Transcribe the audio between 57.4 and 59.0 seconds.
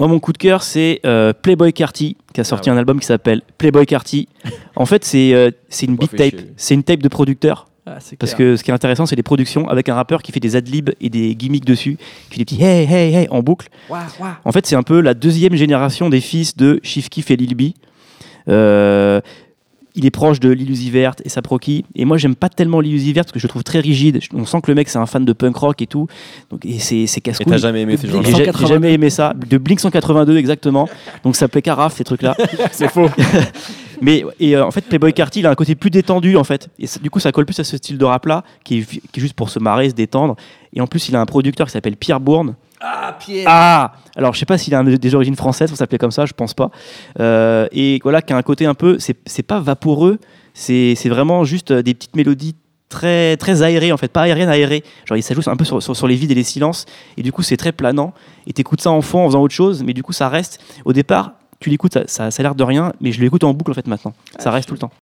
c'est très planant. Et t'écoutes ça en